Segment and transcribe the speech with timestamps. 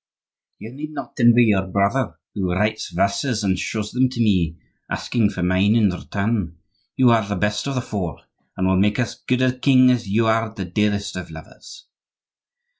[0.57, 4.57] "You need not envy your brother, who writes verses and shows them to me,
[4.89, 6.57] asking for mine in return.
[6.97, 8.17] You are the best of the four,
[8.57, 11.85] and will make as good a king as you are the dearest of lovers.